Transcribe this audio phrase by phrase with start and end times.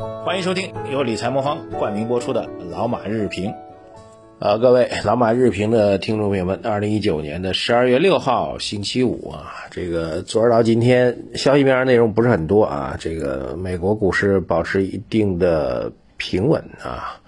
[0.00, 3.50] 欢迎收听由理财魔方冠名播出的《老马日评》。
[4.38, 17.20] 呃，各位老马日评的听众朋友们，二零一九年的十二月六号星期五啊，这个昨儿到今天消息面上内容不是很多啊，这个美国股市保持一定的平稳啊，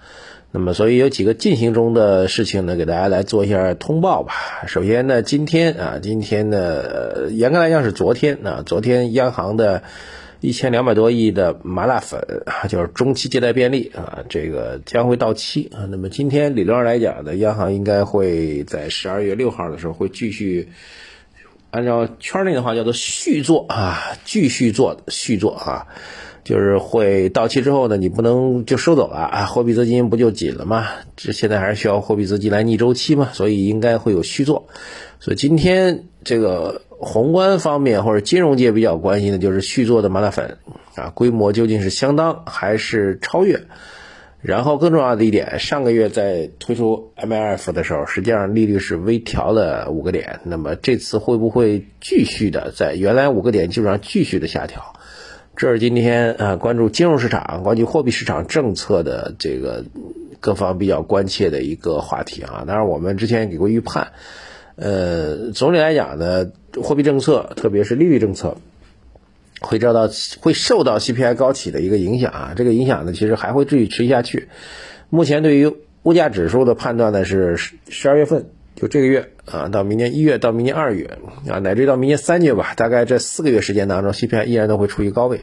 [0.49, 4.33] 那么所以有几个进行中的事情呢，给大家来做一下通报吧。
[4.65, 9.83] 首先呢，今天啊，今天呢，严格来讲是昨天啊，昨天央行的。
[10.43, 15.87] 一千两百多亿的麻辣粉啊，就是中期借贷便利啊，这个将会到期啊。
[15.89, 20.67] 那么今天理论上来讲呢，央行应该会在十二月六号的时候会继续
[21.71, 25.87] 按照圈内的话叫做续作啊，继续做续作啊，
[26.43, 30.87] 就是会到期之后呢，你不能就收走了啊，货币资金不就紧了吗？
[31.15, 34.67] 这现在还是需要货币资金来逆周期嘛，所以应该会有续做。
[35.19, 36.81] 所以今天这个。
[37.05, 40.57] 宏观方面或者金融界比较关心的就是续作的麻辣粉
[40.95, 43.59] 啊，规模究竟是相当还是超越？
[44.41, 54.93] 然后更重要的一点，上个月在推出 MLF 的时候，实际上利率是微调了五个点，那么这次会不会继续的在原来五个点基础上继续的下调？
[55.55, 59.85] 这是今天啊关注金融市场、关注货币市场政策的这个
[60.39, 62.63] 各方比较关切的一个话题啊。
[62.67, 64.13] 当然，我们之前也给过预判。
[64.75, 68.57] 呃，总体来讲呢，货币政策，特别是利率政策，
[69.61, 70.09] 会遭到
[70.41, 72.53] 会受到 CPI 高企的一个影响啊。
[72.55, 74.49] 这个影响呢，其实还会继续持续下去。
[75.11, 85.41] 目前对于物价指数的判断呢，是十十二月份，就这个月啊，到明年一月到明年二月啊，乃至到明年三月吧，大概这四个月时间当中，CPI 依然都会处于高位，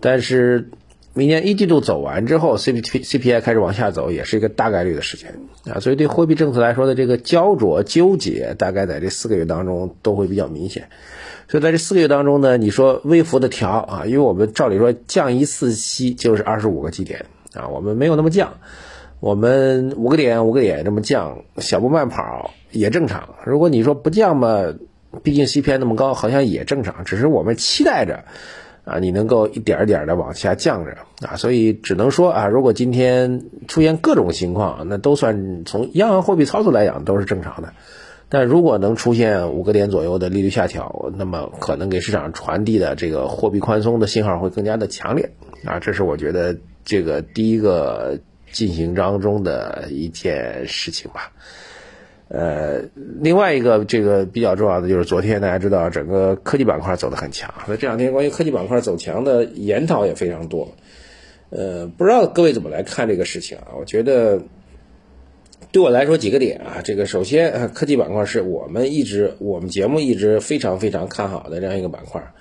[0.00, 0.70] 但是。
[1.12, 5.28] 明年一季度走完之后，C P C P I 开始往下走，也是一个大概率的事情
[5.64, 5.80] 啊。
[5.80, 10.88] 所以对货币政策来说的这个焦灼纠结，大概在这四个月当中都会比较明显。
[11.48, 18.58] 所以在这四个月当中呢，你说微幅的调啊，因为我们照理说降一次息就是二十五个基点啊，我们没有那么降，
[19.20, 23.36] 我们五个点五个点这么降，小步慢跑也正常。
[23.44, 24.74] 如果你说不降嘛，
[25.22, 28.24] 毕竟 C P I 那么高，好像也正常，只是我们期待着。
[28.82, 30.96] 啊，你能够一点点的往下降着
[31.28, 37.74] 啊，所以只能说啊，如果今天出现各种情况，那都算从央行货币操作来讲都是正常的。
[38.30, 45.30] 但如果能出现五个点左右的利率下调，那么可能给市场传递的这个货币宽松的信号会更加的强烈
[45.66, 48.18] 啊，这是我觉得这个第一个
[48.52, 51.32] 进行当中的一件事情吧。
[52.28, 52.82] 呃，
[53.20, 60.72] 另外一个这个比较重要的就是昨天大家知道整个科技板块走得很强，那这两天关于科技板块走强的研讨也非常多。
[61.50, 63.74] 呃，不知道各位怎么来看这个事情啊？
[63.76, 64.42] 我觉得
[65.72, 72.32] 对我来说几个点啊，这个首先科技板块是我们一直我们节目一直非常非常看好的这样一个板块。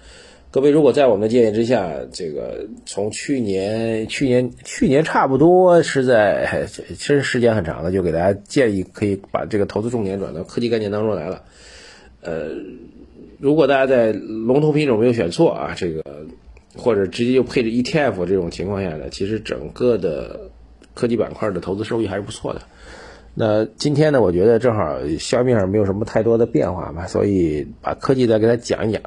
[0.52, 11.44] 各位如果在我们的建议之下，这个从去年、去年、去年差不多是在，其实时间很长了，就给大家建议可以把这个投资重点转到科技概念当中来了。
[12.22, 12.50] 呃，
[13.38, 16.04] 如果大家在龙头品种没有选错啊，这个
[16.76, 20.50] 或者直接就配置 ETF 这种情况下呢，其实整个的
[20.96, 22.62] 科技板块的投资收益还是不错的。
[23.36, 29.00] 那今天呢，我觉得正好消面上没有什么太多的变化嘛，所以把科技再给大家讲一讲。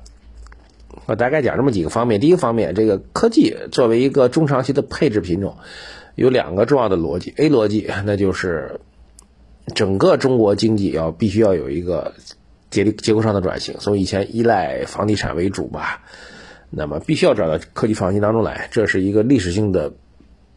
[1.07, 2.21] 我大概讲这么几个方面。
[2.21, 5.57] 第一个方面，这个科技作为一个中长期的配置品种，
[6.15, 7.35] 有两个重要的逻辑。
[7.37, 8.81] A 逻辑，那就是
[9.75, 12.15] 整个中国经济要必须要有一个
[12.71, 16.03] 结结构上的转型，从以前依赖房地产为主吧，
[16.71, 19.93] 那么必须要转到科技创新当中来，这是一个历史性的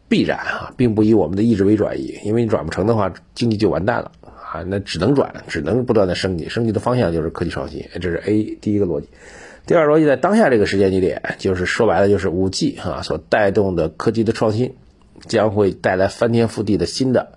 [0.08, 9.08] 必然啊，并不以我们的意志为转移，因为你转不成的话，经济就完蛋了啊，那只能转，只能不断的升级，升级的方向就是科技创新，这是 A 第一个逻辑。
[9.66, 14.74] 第二逻辑在当下这个时间节点，就是说白了就是五 G 啊所带动的科技的创新，
[15.26, 17.32] 将会带来翻天覆地的新的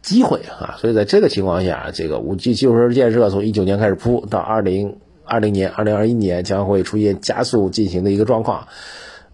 [0.00, 8.68] 机会啊，所以在这个情况下，这个五 G 基础设施建设从一九年开始铺，到二零二零年、二零二一年将会出现加速进行的一个状况。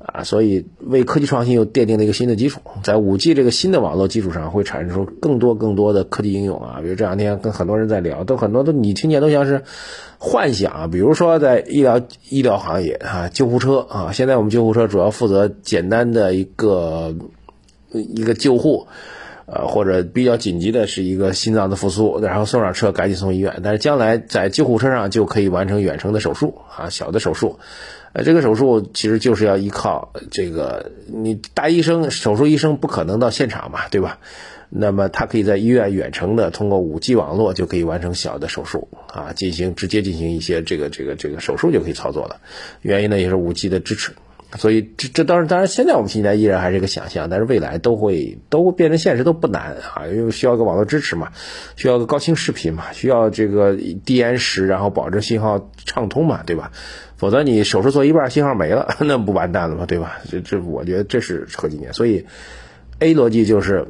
[0.05, 6.81] 啊，所以为科技创新又奠定了一个新的基础，在五 G 这个新的网络基础上，会产生出更多更多的科技应用啊。
[6.83, 9.63] 比如这两天跟很多人在聊，都很多都你听见都像是
[10.19, 10.91] 幻想。
[10.91, 17.15] 比如说在医疗医疗行业啊，救护车啊，现在我们救护车主要负责简单的一个
[17.93, 18.89] 一个救护，
[19.47, 23.61] 呃，或者比较紧急的是一个心脏的复苏，然后送上车赶紧送医院。
[23.63, 27.59] 但是将来在救护车上就可以完成远程的手术啊，小的手术。
[28.13, 34.19] 呃，这个手术其实就是要依靠这个，你大医生、手术医生不可能到现场嘛，对吧？
[34.75, 42.41] 那么他可以在医院远程的通过五 G 网络就可以完成小的手术啊，进行直接进行一些这个这个这个手术就可以操作了。
[42.81, 44.13] 原因呢也是五 G 的支持
[44.57, 51.31] 所以这这当然当然现在我们现在依然还是一个想象，但是未来都会都变成现实都不难啊，因为需要个网络支持嘛，
[51.77, 56.71] 需要个高清视频嘛，需要这个低延时，然后保证信号畅通嘛，对吧？
[57.17, 59.87] 否则你手术做一半信号没了， 那不完蛋了吗？
[59.87, 60.19] 对吧？
[60.31, 62.27] 这这我觉得这是核心点，所以
[62.99, 63.87] A 逻辑就是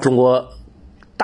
[0.00, 0.48] 中国。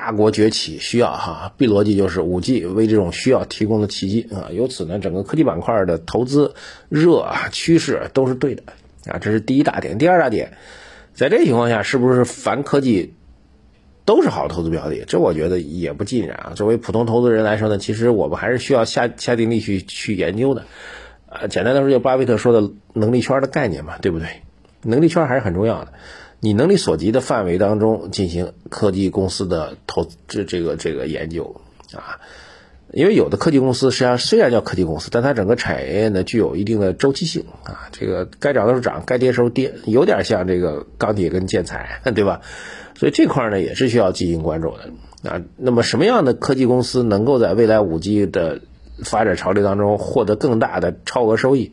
[0.04, 6.54] 大国崛起需要哈，B 逻辑就是五 G 为这种需要提供的契机啊，由此呢，整个科技板块的投资
[6.90, 8.62] 热啊趋势都是对的
[9.06, 9.96] 啊，这是第一大点。
[9.96, 10.58] 第二大点，
[11.14, 13.14] 在这情况下，是不是凡科技
[14.04, 15.06] 都是好投资标的？
[15.06, 16.52] 这我觉得也不尽然啊。
[16.54, 20.66] 作为普通投资人来说呢，其实我们还是需要下下定力去去研究的
[21.30, 21.46] 啊。
[21.46, 24.28] 简单的说，就巴菲特说的能力圈的概念嘛，对不对？
[24.82, 25.94] 能力圈还是很重要的。
[26.44, 31.62] 你能力所及的范围当中进行科技公司的投这这个这个研究
[31.94, 32.20] 啊，
[32.92, 42.42] 因为有的科技公司实际上虽然叫科技公司，但它整个产业呢具有一定的周期性啊，这个该涨的时候涨，该跌的时候跌，有点像这个钢铁跟建材， 对吧？
[42.94, 45.40] 所以这块呢也是需要进行关注的啊。
[45.56, 48.60] 那么什么样的科技公司能够在未来五 G 的
[49.02, 51.72] 发展潮流当中获得更大的超额收益？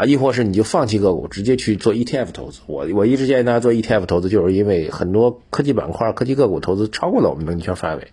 [0.00, 2.60] 啊，亦或是你就放弃个股，直接去做 ETF 投资。
[2.66, 8.08] 我我一直建议大家做 ETF 投资，就是因为很多科技板块、科技个股投资超过了我们能力圈范围，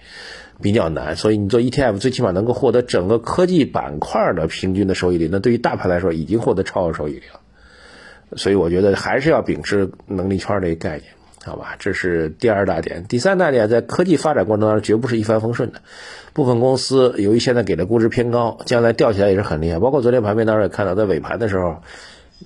[0.62, 1.16] 比较难。
[1.16, 5.30] 所以你做 ETF，最起码能够获得整个科技板块的平均的收益率。
[5.32, 7.40] 那对于大盘来说，已经获得超额收益率了。
[8.36, 11.04] 所以我觉得还是要秉持能力圈这个概念。
[11.48, 13.06] 好吧，这是第二大点。
[13.08, 15.82] 第三大点，在科技发展过程当中，绝不是一帆风顺的。
[16.34, 19.80] 部分公司由于现在给的估值偏高，将来掉起来也是很厉害。
[19.80, 21.78] 包括昨天盘面当中也看到，在尾盘的时候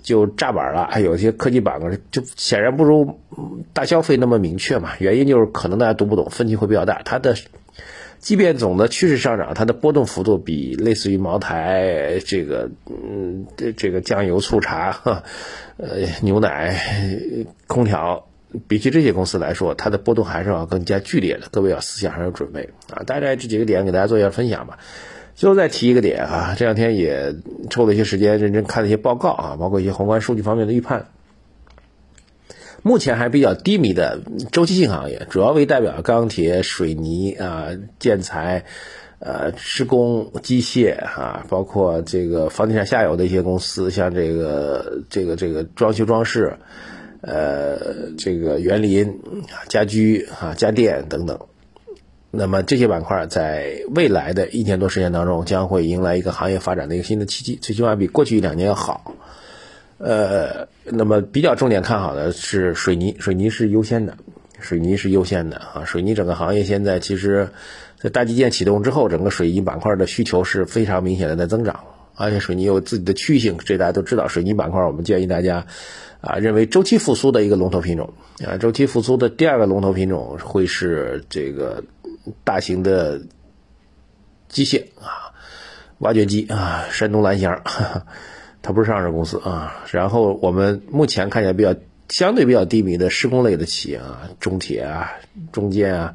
[0.04, 3.20] 就炸板了，还有些科技板块就显然不如
[3.74, 4.92] 大消费那么明确嘛。
[5.00, 7.02] 原因就是可能大家读不懂，分歧会比较大。
[7.04, 7.36] 它的
[8.20, 14.96] 即便总的趋势上涨，它的波动幅度比类似于茅台这个嗯这这个酱油、醋茶、
[15.78, 16.80] 呃牛奶、
[17.68, 18.28] 空调。
[18.68, 21.48] 比起这些公司来说，它的波动还是要更加剧烈的。
[21.52, 23.04] 各位要思想上有准备啊！
[23.06, 24.80] 大概这几个点给大家做一下分享吧。
[25.34, 27.34] 最后再提一个点啊，这两天也
[27.70, 31.08] 抽了一些时间认真看了一些报告啊，包括一些宏观数据方面的预判。
[32.84, 34.20] 目前还比较低迷的
[34.52, 37.70] 周期性行业，主要为代表钢铁、水泥啊、
[38.00, 38.66] 建材、
[39.20, 46.58] 呃施工机械啊，包括这个房地产下游的一些公司，像这个这个这个装修装饰。
[47.22, 49.22] 呃，这个园林、
[49.70, 51.40] 家居啊、家电等等，
[52.32, 59.16] 那么这些板块在未来的一年多时间当中，将会迎来一个行业发展的一个新的契机，最起码比过去一两年要好。
[60.00, 64.18] 呃，那么比较重点看好的是水泥，水泥是优先的，
[64.60, 65.86] 水泥是优先的啊。
[65.86, 67.50] 水泥整个行业现在其实，
[68.00, 71.82] 在大基建启动之后，整个水泥板块的需求是非常明显的在增长，
[72.16, 74.28] 而且水泥有自己的区域性，这大家都知道。
[74.28, 75.66] 水泥板块，我们建议大家。
[76.22, 78.14] 啊，认为周期复苏的一个龙头品种
[78.46, 81.84] 啊，周期复苏的第二个龙头品种会是这个
[82.44, 83.20] 大型的
[84.48, 85.34] 机械啊，
[85.98, 87.60] 挖掘机啊，山东蓝翔，
[88.62, 89.84] 它不是上市公司啊。
[89.90, 91.74] 然后我们目前看起来比较
[92.08, 95.12] 相对比较低迷的施工类的企业啊，中铁啊、
[95.52, 96.14] 中建啊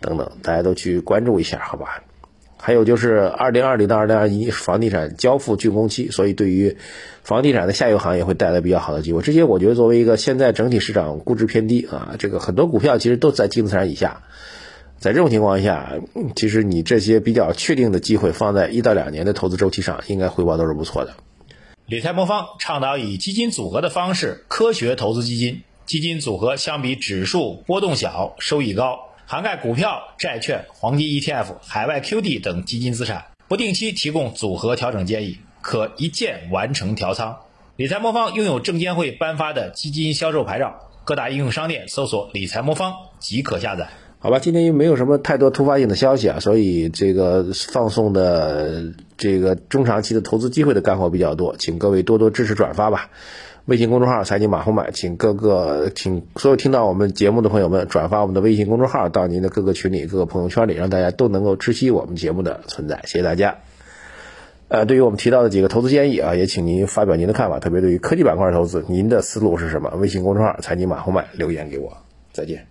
[0.00, 2.02] 等等，大家都去关注一下，好吧？
[2.58, 6.76] 还有就是二零二零到二零二一房地产交付竣工期，所以对于
[7.22, 9.22] 房地产的下游行业会带来比较好的机会。
[9.22, 14.22] 这些我觉得作为一个现在整体市场估值偏低啊，这个很多股票其实都在净资产以下，
[14.98, 15.92] 在这种情况下，
[16.34, 21.14] 其实你这些比较确定的机会放在一到两年的投资周期上，应该回报都是不错的。
[21.86, 29.05] 理财魔方倡导以基金组合的方式科学投资基金，基金组合相比指数波动小，收益高。
[29.28, 37.38] 涵盖股票、债券、黄金 ETF、海外 QD 等基金资产，不定期提供组合调整建议，可一键完成调仓。
[37.74, 43.88] 理财魔方拥有证监会颁发的基金销售牌照，各大应用商店搜索“理财魔方”即可下载。
[44.20, 53.10] 好吧，今天因为没有什么太多突发性的消息啊，所以这个放送的这个中长期的投资机会的干货比较多，请各位多多支持转发吧。
[53.66, 63.02] 微信公众号“财经马红买”，请各个请所有听到我们节目的朋友们转发我们的微信公众号到您的各个群里、各个朋友圈里，让大家都能够知悉我们节目的存在。
[63.06, 63.58] 谢谢大家。
[64.68, 69.90] 呃，对于我们提到的几个投资建议啊，也请您发表您的看法，特别对于科技板块投资，您的思路是什么？
[69.96, 71.96] 微信公众号“财经马红买”留言给我。
[72.32, 72.68] 再见。